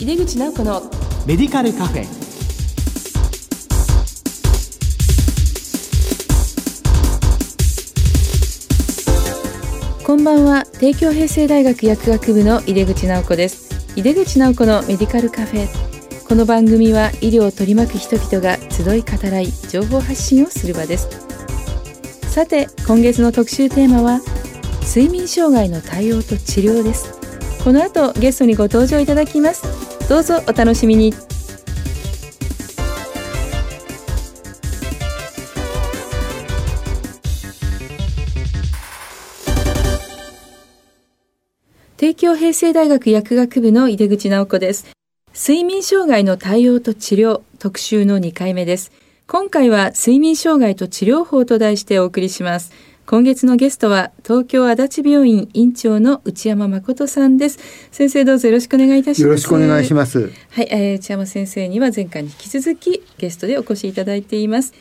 [0.00, 0.80] 井出口直子の
[1.26, 2.06] メディカルカフェ。
[10.06, 10.64] こんばんは。
[10.78, 13.92] 帝京平成大学薬学部の井出口直子です。
[13.94, 15.68] 井出口直子のメディカルカフェ。
[16.26, 21.10] この番組は医療を取り巻く人々が集い語らい情報発信をする場です。
[22.32, 24.20] さて今月の特集テーマは
[24.82, 27.20] 睡眠障害の対応と治療です。
[27.62, 31.14] この後ゲストにご登場いただきますどうぞお楽しみに。
[41.96, 44.88] 帝京平成大学薬学部の井出口直子です。
[45.32, 48.90] 睡眠障害の対応と治療特集の2回目です。
[49.28, 52.72] 今回は睡眠障害と治療法と題してお送りします。
[53.10, 57.58] 今月のゲストは東京足立病院院長の内山誠さんです。
[57.90, 59.22] 先生どうぞよろしくお願いいたします。
[59.22, 60.30] よろしくお願いします。
[60.50, 64.74] はい、えー、内山先生には前回に引き続きゲストでお越しいただいています。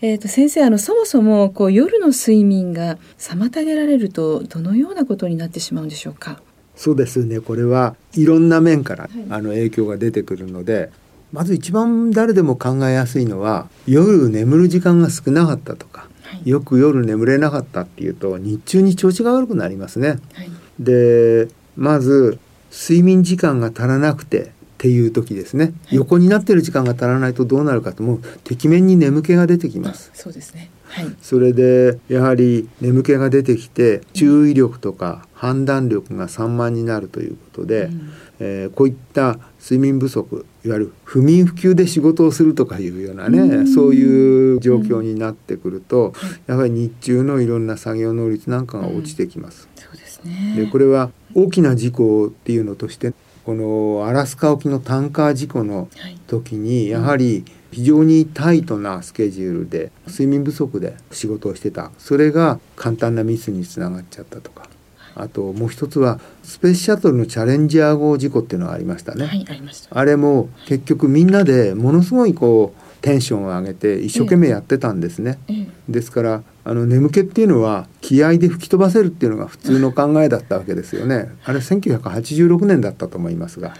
[0.00, 6.40] えーと、先生あのそもそもこう夜の睡眠が妨げられるとどのようなことになってしまうんでしょうか？
[6.76, 7.40] そうですね。
[7.40, 10.92] これはいろんな面から、はい、あの影響が出てくるので
[11.32, 16.06] まず一番誰でも考えやすいのは夜眠る時間が少なかったとか
[16.44, 20.18] よく夜眠れなかったっていうと日中に調子が悪くなりますね。
[20.32, 22.38] はい、でまず
[22.70, 28.20] 睡眠時間が足らなくてっていう時ですね、はい、横になってる時間が足らないとどうなるかともう。
[28.44, 30.10] てきめんに眠気が出てきます。
[30.14, 30.70] そうですね。
[30.88, 46.12] はい、それでやはり眠気が出てきて注意力とか判断力が散漫になるということで、うん、えー、こういった睡眠不足いわゆる不眠不休で仕事をするとかいうようなね、うそういう状況になってくると、
[46.46, 49.68] やはり日中のいろんな作業能率なんかが落ちてきます。
[49.76, 53.12] そうですね、でこれは大きな事故っていうのとして
[53.44, 55.88] このアラスカ沖のタンカー事故の
[56.26, 61.92] 時にやはり非常にタイトなスケジュールで睡眠不足で仕事をしてた。
[61.98, 64.68] それが簡単なミスにつながっちゃったとか
[65.16, 69.26] あともう一つはスペースシャトルのチャレンジャー号事故っていうのがありましたね。
[69.26, 75.38] はい、ありましたあれも結局みんなでものすごいこうテンションを上げて一生懸命やってたんですね。
[75.48, 81.32] ええ、ですからあの眠気っていうのは気合で吹き飛ばせるっていうのが普通の考えだったわけですよね。
[81.44, 83.78] あれ1986年だったと思いますが、はい、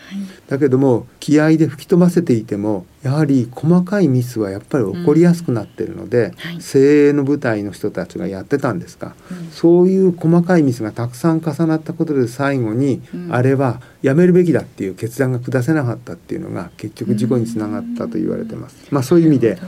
[0.49, 18.77] だけども気合で吹き飛ばせていてもやはり細かいミスはやっぱり起こりやすくなってるので、うんはい、精鋭の部隊の人たちがやってたんですが、うん、そういう細かいミスがたくさん重なったことで最後に、うん、あれはやめるべきだっていう決断が下せなかったっていうのが結局事故につながったと言われてます。
[18.93, 19.59] まあ、そういう意味で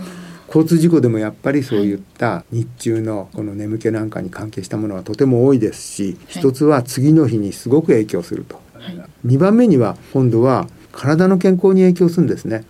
[0.48, 12.64] 交通事故でもやっぱりそういった日中のこの眠気なんかに関係したものはとても多いですし、一つは次の日にすごく影響すると、はい、2番目には今度は体の健康に影響するんですね。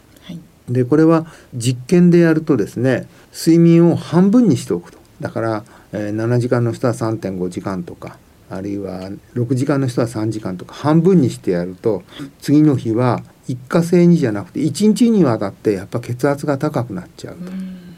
[0.69, 4.99] でこれは実験でやるとですね睡眠を半分にしておくと。
[5.21, 8.19] だから、えー、7時間の人は3.5時間とか
[8.51, 12.03] あるいは6時間の人は3時間とか半分にしてやると
[12.41, 17.51] 次の日は一過性にじゃなくて1日にわたってやっぱ血圧が高くなっちゃうと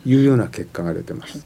[0.09, 1.45] いうような結果が出てます。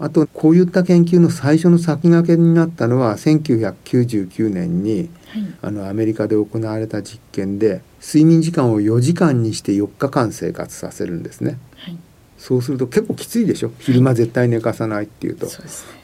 [0.00, 11.58] あとこういった研究の最初の先駆けになったのは1999年に、はい、あのアメリカで行われた実験で睡眠時間を4時間にして4日間生活させるんですね。
[11.76, 11.98] はい、
[12.38, 13.72] そうすると結構きついでしょ？
[13.80, 15.54] 昼間絶対寝かさないっていうと、はい、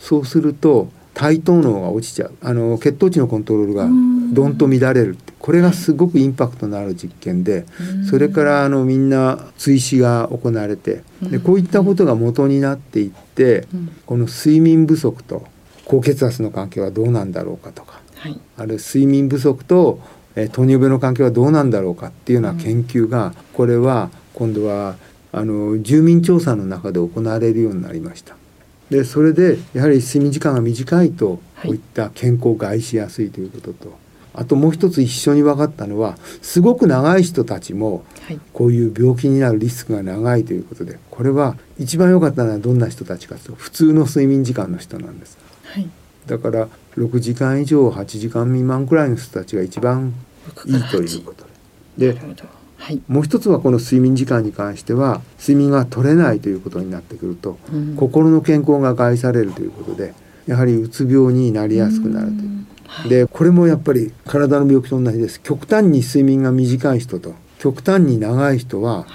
[0.00, 2.34] そうすると対等脳が落ちちゃう。
[2.42, 3.88] あの血糖値のコントロールが
[4.34, 7.66] どんと乱れるこれがすごくインパクトのある実験で
[8.08, 13.66] それからあのみんな追試が行われてでこういったことが元になっていって
[14.06, 15.46] この睡眠不足と
[15.84, 20.00] 高血圧の関係はどうなんだろうかとか、はい、ある睡眠不足と
[20.36, 24.96] え糖尿病の関係はどうなんだろうかっていうような研究がこれは今度は
[25.32, 28.36] あの住民調査の中で行われるようになりました。
[28.90, 33.98] でそれでやはり睡眠時間が短いとこういった健康を害しやすいということと、はい、
[34.34, 38.04] あともう一つ一緒に分かったのはすごく長い人たちも
[38.52, 45.38] こういう病気になるリスクが長いということでこれは一番良かったのはどんな人たちかというと普通の睡眠時間の人なんです。
[45.64, 45.88] はい、
[46.26, 50.14] だから6時間以上8時間未満くらいの人たちが一番
[50.66, 51.46] いいということ
[51.96, 52.12] で。
[52.12, 52.20] で
[52.76, 60.12] はい、もう一つはこの睡眠時間に関しては睡眠が取れないということになってくると、うん、心の健康が害されるということで
[60.46, 62.53] やはりうつ病になりやすくなるという。
[62.94, 65.40] はい、でこれもやっぱり体の病気と同じです。
[65.40, 69.06] 極端に睡眠が短い人と極端に長い人は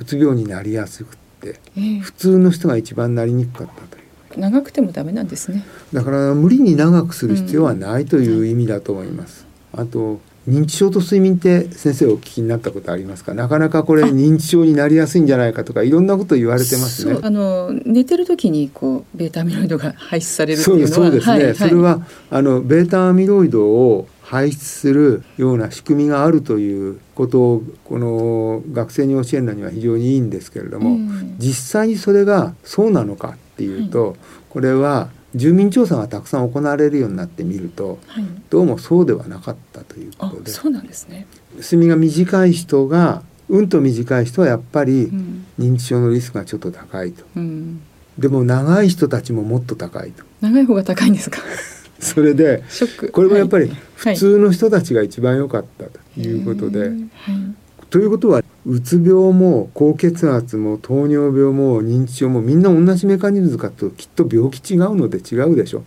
[0.00, 4.40] うつ病になりやすくって、えー、普通の人が一番なりにくかったという。
[4.40, 5.64] 長くてもダメなんですね。
[5.92, 13.34] だから無理に長くする必要はないという意味だと思います、うん、あと認知症と睡眠って先生お聞きになったことありますか？
[13.34, 17.18] なかなかこれ認知症になりやすいんじゃないかとかいろんなこと言われてますね。
[17.22, 22.00] あの寝てる時にこうベータアミロイドが排出されるっていうのはそうですね、はいはい、それは
[22.30, 34.16] あのベータアミロイドを排出するような仕組みがあるということをこの学生に教えるのには非常にいいんですけれども、うん、実際にそれがそうなのかっていうと、はい、
[34.50, 40.50] これは住民調査がたくさん行われるようになってみると、はい、どうもそうではなかったということで。
[40.50, 41.26] そうなんですね。
[41.56, 45.10] 睡眠が短い人がうんと短い人はやっぱり
[45.58, 47.80] 認知症のリスクがちょっと高いと、うん、
[48.18, 50.24] でも長い人たちももっと高いと。
[50.40, 51.40] 長い方が高いんですか？
[52.00, 52.62] それで
[53.12, 56.80] これもやっぱり普通の人たちが一番良かったということで。
[56.80, 57.08] はいはい。
[57.90, 65.84] ということはうつ病も高血圧も糖尿病も認知症もみんな同じメカニズムかときっと病気違うので違うでしょ。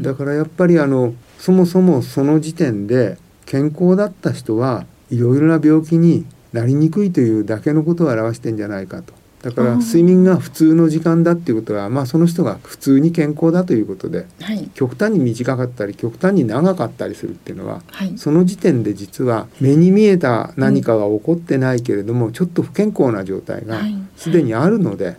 [0.00, 6.24] だからやっぱりあのそもそもその時点で健康だった人はいろいろな病気に
[6.54, 9.12] なりにくいというだけのことを表してんじゃないかと。
[9.42, 23.80] だから睡眠が普通の時間だっていうことは、まあ、その人が普通に健康だということで、はい、極端に短かったり極端に長かったりするっていうのは、はい、その時点で実は目に見えた何かが起こってないけれども、うん、ちょっと不健康な状態が
[24.16, 25.16] すでにあるので、はい、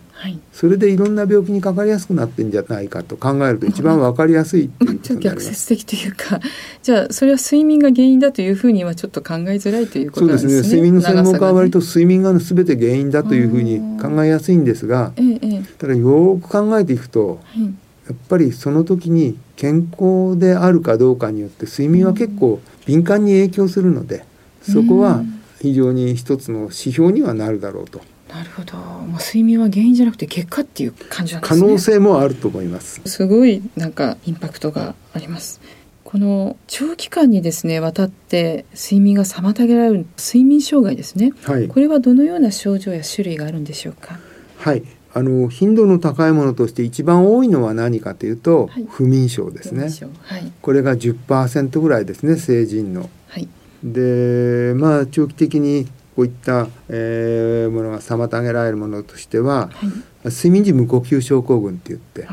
[0.52, 6.40] それでいろんな病気にかかりやすくなってんじゃないかと考えると一番わかりやすいっていうことに逆説的というか
[6.82, 10.52] じゃあそれは睡眠が原因だというふうにはちょっと考えづらいということですね。
[10.52, 10.74] そうです。
[10.74, 17.70] ね睡眠の専門家は割と睡眠が全て原因だというふうに考えやすいんですが、ええ、ただよく考えていくと、はい、や
[18.12, 24.24] っぱりその時に健康であるかどうかによって睡眠は結構敏感に影響するので
[24.62, 25.22] そこは
[25.62, 28.00] 非常に一つの指標にはなるだろうと。
[28.28, 28.76] なるほど。
[28.76, 31.60] もう睡眠は原因じゃなくて結果っていう感じなんですね。
[31.60, 33.00] 可能性もあると思います。
[33.04, 35.60] すごいなんかインパクトがあります。
[36.04, 44.18] この長期間にですね渡って睡眠が妨げられる睡眠障害ですね、はい、これはどのような症状や種類があるんでしょうか？
[44.58, 44.82] はい
[45.14, 49.90] あの頻度の高いものとして一番多いのは何かというと、はい、不眠症ですね、
[50.22, 53.08] はい、これが10%ぐらいですね成人の。
[53.28, 53.48] はい、
[53.82, 59.86] でまあ長期的にこういった、えー、ものが妨げられるものとしては、は
[60.26, 62.28] い、睡眠時無呼吸症候群って言って。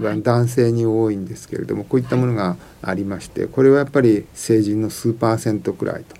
[0.00, 6.16] 男性に多いんですけれどもこういったものがありましてこれはやっぱり成人の数パーセントくらいと。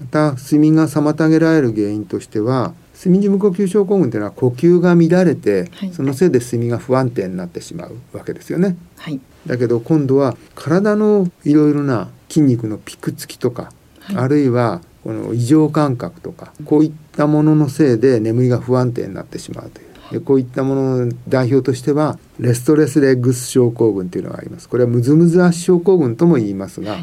[0.00, 8.76] また睡眠が妨げられる原因としては睡眠時無呼吸症候群というのは呼吸が乱れて、はい、そのせいで睡眠が不安定になってしまうわけですよね。
[8.96, 13.70] はい、だけど今度は体のいろいろな筋肉のピクつきとか、
[14.00, 19.84] はい、あるいはこの異常感覚とかこういったもののせいで眠りが不安定になってしまうという。
[20.10, 26.98] でこういったものの代表としてはレストレスレッグス症候群というのがありますこれはムズムズ足症候群とも言いますが、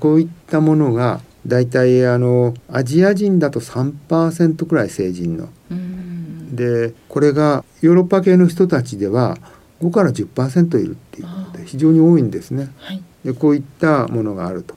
[0.00, 5.48] こういったものが大体あのアジア人だと3%くらい成人の。
[6.52, 9.38] でこれがヨーロッパ系の人たちでは
[9.80, 12.70] 5から10%いるっていうことで非常に多いんですね。
[12.76, 14.74] はい、でこういったものがあると。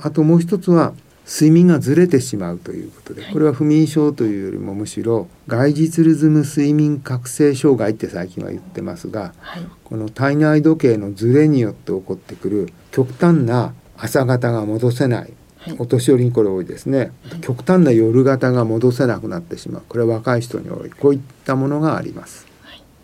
[0.00, 0.92] あともう一つは
[1.26, 15.32] 睡眠がずれてしまうということでこれは不眠症というよりもむしろ外実リズム睡眠覚醒障害って最近は言ってますが、はい、この体内時計のずれによって起こってくる極端な朝方が戻せない
[15.78, 19.82] お年寄りにこれ多いですね、極端な夜型が戻せなくなってしまう。
[19.88, 20.90] これは若い人に多い。
[20.90, 22.46] こういったものがあります。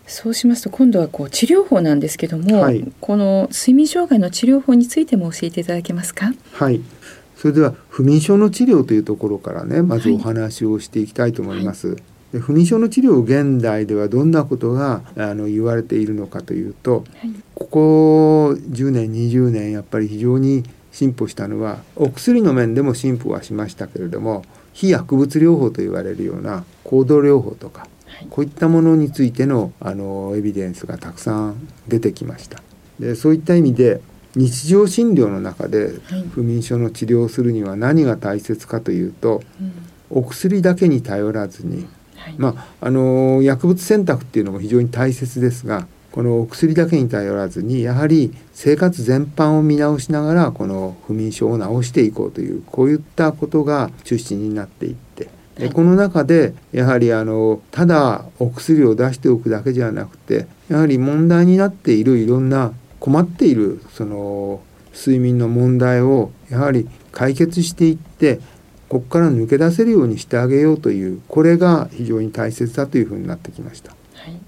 [0.07, 6.33] そうしますと今度はこう治療法なんですけども、はい、この睡眠障害の治療法についても教えていただけますか？
[6.53, 6.81] はい。
[7.37, 11.87] それでは不眠症の治療というところからねまずお話をしていきたいと思います。
[11.89, 24.43] はいで不眠症の治療現代ではどんなことがあの言われているのかというと、はい、ここ10年20年やっぱり非常に進歩したのはお薬の面でも進歩はしましたけれども
[24.73, 27.89] 非薬物療法と言われるような行動療法とか、はい、
[28.29, 32.61] こういったものについてのあのエビデンスがたくさん出てきました。
[32.99, 34.01] でそういった意味で
[34.35, 35.91] 日常診療の中で
[36.31, 39.43] 不眠症の治療をするには何が大切かというと、はい、
[40.09, 55.03] お薬だけに頼らずに、はい、まああの薬物選択っていうのも非常に大切ですがこのお薬だけに頼らずにやはり生活全般を見直しながらこの不眠症を治していこうというこういったことが中心になっていって
[55.57, 64.61] でこの中でやはりあのただお薬を出しておくだけじゃなくてやはり問題になっているいろんな困っているその
[64.95, 68.39] 睡眠の問題をやはり解決していって
[68.89, 73.91] ここから抜け出せるようにしてあげようというこれが非常に大切だというふうになってきました。
[73.91, 74.39] はい、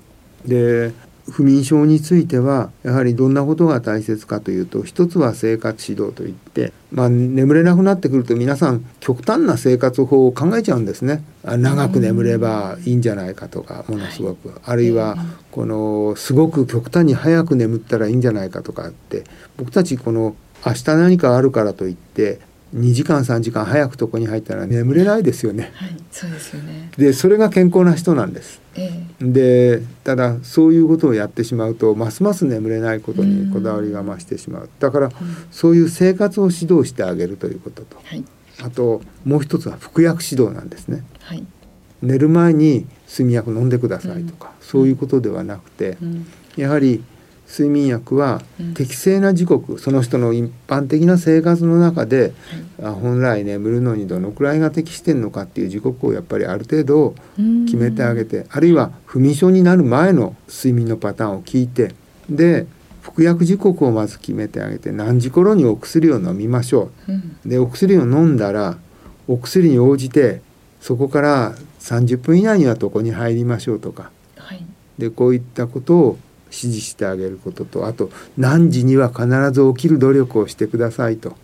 [0.48, 0.94] で
[1.30, 11.26] 不眠症についてはやはりどんなことが大切かというと一つは生活指導といって、まあ、眠れなくなってくると皆さん極端な生活法を考えちゃうんですね。
[11.44, 15.18] 長く眠ればいいんじゃないかとかものすごく、はい、あるいは
[15.52, 19.26] このすごく極端に早く眠ったらいいんじゃないかとかって
[19.58, 22.40] 僕たちこの明日何かあるからといって
[22.76, 25.72] 2時間3時間早く床に入ったら眠れないですよね。
[25.76, 26.92] はい、そうですよね。
[26.98, 28.62] でそれが健康な人なんです。
[28.76, 34.70] えー、でただそういうことをやってしまうとますます眠れないことにこだわりが増してしまう。
[34.80, 35.10] だから、
[35.52, 38.24] そういう生活を指導してあげるということと、はい、
[38.62, 41.06] あともう一つは服薬指導なんですね。
[41.22, 41.46] はい、
[42.02, 46.28] 寝る前に睡眠薬飲んでくださいとか、うん、そういうことではなくて、うん、
[46.58, 47.02] やはり
[47.48, 48.42] 睡眠薬は
[48.74, 52.34] 適正な時刻、うん、その人の一般的な生活の中で、
[52.82, 57.16] はい、本来眠るのにどのくらいが適してるのかっていう時刻をやっぱりある程度
[57.66, 61.94] 決めてあげてあるいは不眠症になる前の睡眠のパターンを聞いて
[62.30, 62.66] で
[63.02, 67.12] 服薬時刻をまず決めてあげて何時頃にお薬を飲みましょう。
[67.12, 68.78] うん、でお薬を飲んだら
[69.28, 70.42] お薬に応じて
[70.82, 74.66] そこから30分以内には床に入りましょうとか、はい、
[74.98, 76.18] でこういったことを
[76.64, 81.36] 指示してあげることとあと何時には必ず起きる努力をしてくださいと。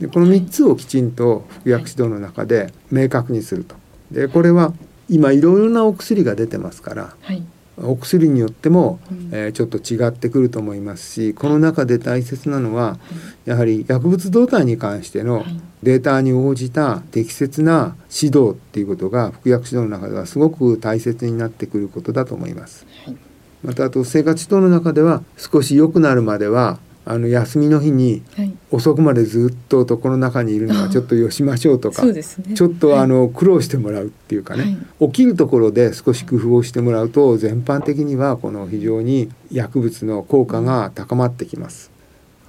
[0.00, 3.74] でこの3つをきちんと服薬指導の中で明確にすると。
[4.10, 4.72] でこれは
[5.08, 7.42] 今いろいろなお薬が出てますから、はい、
[7.78, 9.00] お薬によっても、
[9.32, 12.98] えー、ちょっと違ってくると思いますしこの中で大切なのは、
[13.44, 15.44] やはり薬物動態に関しての
[15.82, 22.86] データに応じた適切な指導っていうことが服薬指導の中ではすごく大切になってくることだと思います。
[23.04, 23.27] はい
[23.62, 26.78] またあと生活等の中では少し良くなるまでは
[27.10, 28.22] あの休みの日に
[28.70, 41.97] 遅くまでずっと床の中にいるのはちょっとよしましょうとか、ね、ちょっとあの苦労してもらうっていうかね、はい、起きるところで少し工夫をしてもらうと全般的にはこの非常に薬物の効果が高まってきます。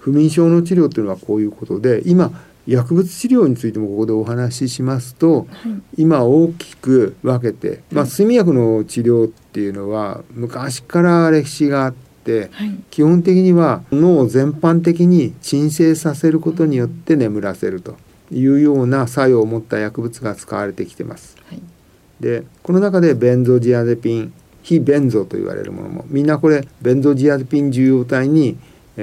[0.09, 2.31] 不眠症の治療というのはこういうことで今
[2.65, 5.43] 薬物治療についてもここでお話ししますと、は
[5.97, 17.97] い、今大きく分けて、まあ、睡眠薬の治療っていうのは昔から歴史があって、はい、基本的には脳を全般的に鎮静させることによって眠らせると
[18.31, 21.37] いうような作用を持った薬物が使われてきてます。
[21.47, 21.61] はい、
[22.19, 28.57] でこの中でベンゾジアゼピン非ベンゾと言われるものもみんなこれベンゾジアゼピン受容体に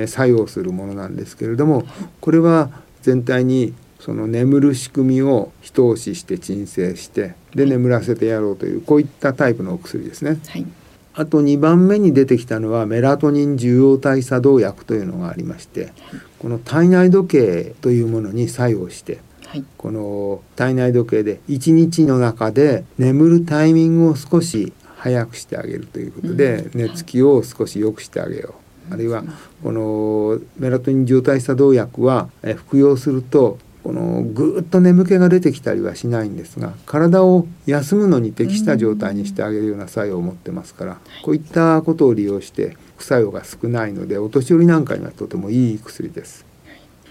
[0.06, 1.84] 作用するものなんですけれども
[2.20, 2.70] これは
[3.02, 10.38] 全体にその眠る仕組みを一押しして鎮静してで眠らせてやろうというこういったタイプのお薬ですね。
[10.48, 10.66] はい、
[11.14, 15.92] あと2番目に出てきたのはメラトニン受容体作動薬というのがありまして
[16.38, 29.25] この体内時計というものに作用してはい、この体内時計で1日の中で眠るタイミングを少し早くしてあげるということで、寝つきを少し良くしてあげようあるいは
[29.62, 46.45] このメラトニン受体作動薬は服用するとこのぐっと眠気が出てきたりはしないんですが体を休むのに適した状態にしてあげるような作用を持ってますからこういったことを利用して副作用が少ないのでお年寄りなんかにはとてもいい薬です。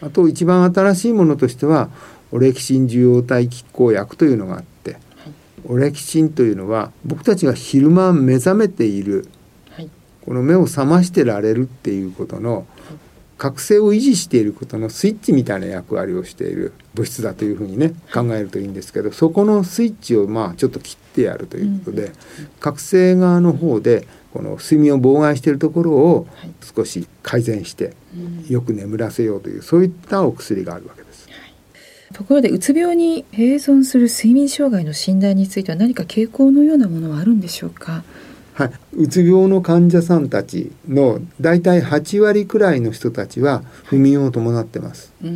[0.01, 1.89] あと一番新しいものとしては
[2.32, 4.98] オレキシン受容体拮抗薬というのがあって
[5.63, 9.27] オレキシンというのは僕たちが昼間目覚めている
[10.25, 12.65] この目を覚ましてられるっていうことの
[13.38, 22.12] 覚醒を維持していることのスイッチみたいな役割をしている物質だというふうにね考えるといいんですけどそこのスイッチをまあちょっと切ってやるということで、
[22.60, 26.27] 覚醒側の方でこの睡眠を妨害しているところを
[26.62, 27.94] 少し改善して
[28.50, 31.27] よく眠らせようというそういったお薬があるわけです。
[32.13, 38.03] ところでうつ病に併存する睡眠障害の診断については何か傾向のようなものはあるんでしょうか？
[38.55, 45.13] はい、うつ病の患者さんたちの大体8割くらいの人たちは不眠を伴ってます。
[45.21, 45.33] はい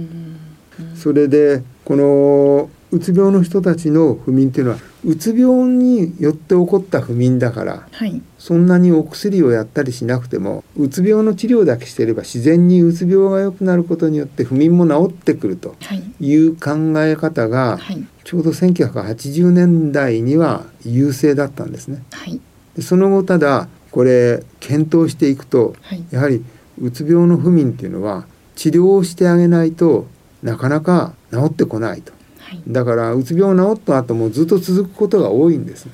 [0.96, 15.76] それでこのうつ病の人たちの不眠っていうのはうつ病によって起こった不眠だから、はい、そんなにお薬をやったりしなくてもうつ病の治療だけしていれば自然にうつ病が良くなることによって不眠も治ってくると
[16.20, 16.36] い。
[16.36, 22.04] う考え方が、はい、ちょうど1980年代には優勢だったんですね。
[22.12, 22.42] はい
[22.82, 26.44] その後ただこれ検討していくと、はい、やはり
[26.82, 30.08] うつ病の不眠っていうのは治療をしてあげないと
[30.44, 35.88] なかなか治ってこないと、はい、だからうつ病治った後もずっと続くことが多いんです。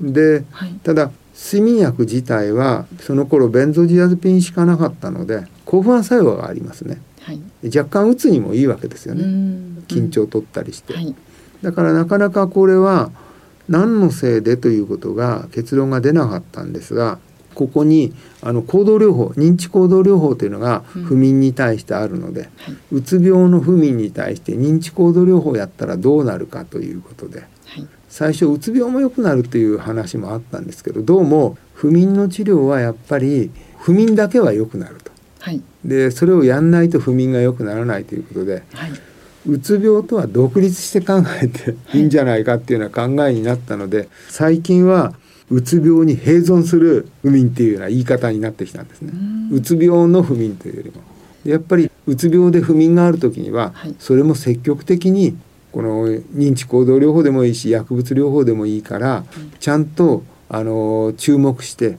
[0.00, 7.00] で、はい、ただ睡眠薬自体はその頃ベンゾジアゼピンしかなかったので興奮作用がありますね、
[7.64, 9.22] 若干うつにもいいわけですよね。
[9.86, 10.94] 緊張を取ったりして、
[11.62, 13.10] だからなかなかこれは
[13.68, 17.18] 何のせいでということが結論が出なかったんですが
[17.54, 27.48] ここにあの行動療法認知行動療法というのが不眠に対してあるので、うんはい、うつ病の不眠に対して認知行動療法をやったらどうなるかということで、はい、
[28.08, 35.10] 最初うつ病も良くなるという話もあったんですけどどうも不眠の治療はやっぱり不眠だけは良くなると。
[35.40, 38.92] はい、でそれをやんないと不眠が良くならないということで、はい、
[39.48, 45.14] うつ病とは独立して考えていいんじゃないかっていうような考えになったので最近は
[45.50, 49.12] うつ病に併存する不眠っていうような言い方になってきたんですね。
[49.50, 51.02] うつ病の不眠というよりも。
[51.44, 55.38] やっぱりうつ病で不眠がある時には、それも積極的に
[55.72, 59.24] この認知行動療法でもいいし薬物療法でもいいから、
[59.58, 61.96] ちゃんとあの注目して、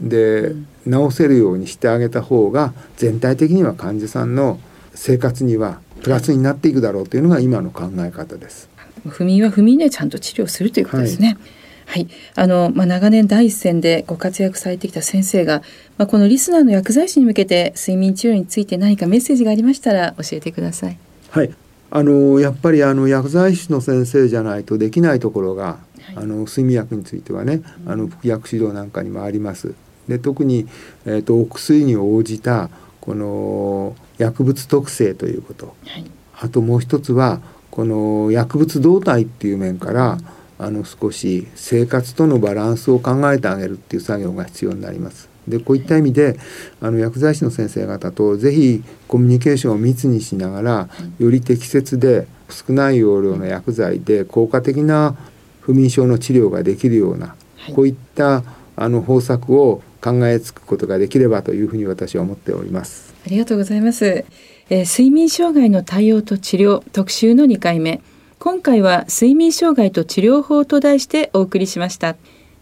[0.00, 0.54] で、
[0.88, 4.60] 治せるようにしてあげた方が全体的には患者さんの
[4.94, 8.68] 生活にはプラスになっていくだろうというのが今の考え方です。
[9.08, 11.38] 不眠は不眠でちゃんと治療するということですね。
[11.86, 15.62] はい、あのまあ、長年第一線でご活躍されてきた先生が、
[15.98, 20.98] まあ、このリスナーの薬剤師に向けて睡眠治療について何かメッセージがありましたら教えてください。
[21.30, 21.54] はい、
[21.90, 29.74] あのやっぱりあの薬剤師の先生じゃないとできないところが、はい、あの睡眠薬についてはね、あの服薬指導なんかにもあります。
[30.08, 30.66] で特に、
[31.04, 32.70] えーとお薬に応じた
[33.02, 36.04] この薬物特性ということ、はい、
[36.40, 40.18] あともう一つはこの薬物動態っていう面から、
[40.58, 45.28] あの少し生活とのバランスを考えてあげるっていう作業が必要になります。
[45.48, 46.38] でこういった意味で
[46.80, 50.88] あの薬剤師の先生方とぜひコミュニケーションを密にしながら
[51.18, 55.16] より適切で少ない容量の薬剤で効果的な
[55.60, 57.34] 不眠症の治療ができるような、
[57.74, 58.44] こういった
[58.76, 63.11] あの方策を考えつくことができればというふうに私は思っております。
[63.24, 64.24] ありがとうございます。
[64.70, 68.00] えー、睡眠障害の対応と治療特集の2回目。
[68.38, 72.16] 今回は睡眠障害と治療法と題してお送りしました。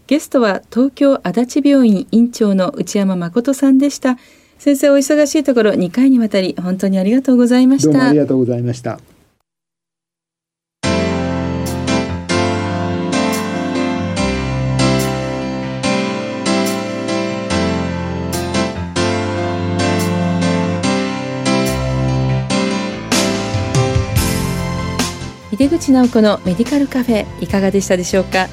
[0.07, 4.17] ゲストは東京足立病院院長の内山誠さんでした。
[4.59, 8.09] 先生お忙しいところ2回にわたり本当にありがとうございました。
[8.09, 8.99] ありがとうございました。
[25.61, 28.47] 出口直子のメディカルカフェいかがでしたでしょうか？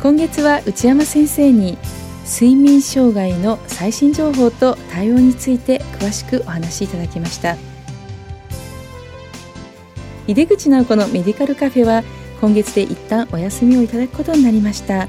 [0.00, 1.76] 今月は内山先生に
[2.24, 7.56] 睡眠障害の最新情報と対応について詳しくお話しいただきました。
[10.28, 12.04] 井出口直子のメディカルカフェは
[12.40, 15.08] 今月で一旦お休みをいただくことになりました。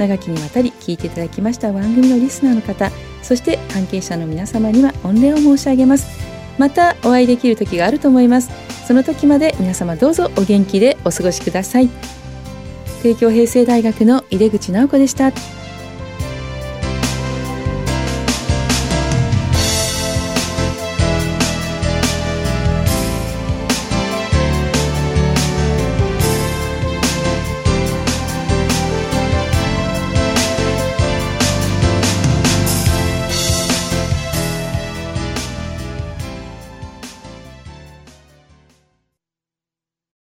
[0.00, 2.90] 長きにわたり聞いていただきました番組のリスナーの方
[3.22, 6.08] そして関係者の皆様には御礼を申し上げます。
[6.58, 8.50] またお会いできる時があると思います。
[8.88, 11.90] その時まで皆様どうぞお元気でお過ごしください。
[13.02, 15.30] 帝京平成大学の井出口直子でした。